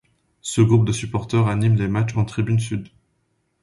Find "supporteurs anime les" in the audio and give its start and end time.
0.91-1.87